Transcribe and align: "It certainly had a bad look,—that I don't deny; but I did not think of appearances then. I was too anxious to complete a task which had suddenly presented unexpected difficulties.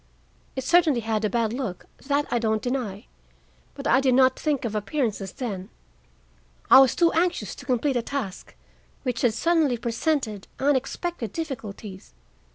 "It 0.55 0.63
certainly 0.63 1.01
had 1.01 1.23
a 1.23 1.29
bad 1.29 1.53
look,—that 1.53 2.25
I 2.31 2.39
don't 2.39 2.63
deny; 2.63 3.05
but 3.75 3.85
I 3.85 3.99
did 4.01 4.15
not 4.15 4.35
think 4.39 4.65
of 4.65 4.73
appearances 4.73 5.31
then. 5.31 5.69
I 6.71 6.79
was 6.79 6.95
too 6.95 7.11
anxious 7.11 7.53
to 7.53 7.67
complete 7.67 7.95
a 7.97 8.01
task 8.01 8.55
which 9.03 9.21
had 9.21 9.35
suddenly 9.35 9.77
presented 9.77 10.47
unexpected 10.59 11.31
difficulties. 11.31 12.15